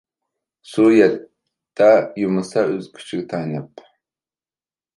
[0.69, 1.91] سۇ يەتتە
[2.23, 3.87] يۇمىلىسا ئۆز كۈچىگە تايىنىپ.